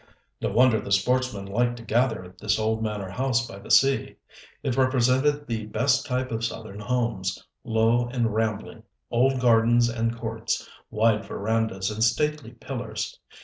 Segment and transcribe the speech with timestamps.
[0.41, 4.15] No wonder the sportsmen liked to gather at this old manor house by the sea.
[4.63, 10.67] It represented the best type of southern homes low and rambling, old gardens and courts,
[10.89, 13.19] wide verandas and stately pillars.